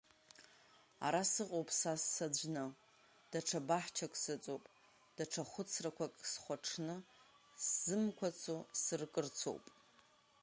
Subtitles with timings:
[1.05, 2.65] Ара сыҟоуп са саӡәны,
[3.31, 4.63] даҽа баҳчак сыҵоуп,
[5.15, 6.95] даҽа хәыцрақәак схәаҽны,
[7.63, 9.63] сзымқәацо сыркырцоуп.